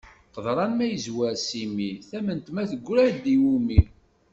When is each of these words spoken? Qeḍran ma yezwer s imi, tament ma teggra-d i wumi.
Qeḍran 0.33 0.71
ma 0.75 0.85
yezwer 0.87 1.33
s 1.47 1.49
imi, 1.63 1.91
tament 2.09 2.47
ma 2.53 2.63
teggra-d 2.71 3.23
i 3.33 3.35
wumi. 3.43 3.81